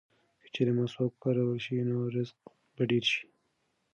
که 0.41 0.47
چېرې 0.53 0.71
مسواک 0.77 1.11
وکارول 1.13 1.57
شي 1.65 1.75
نو 1.89 1.97
رزق 2.15 2.39
به 2.75 2.83
ډېر 2.89 3.03
شي. 3.13 3.25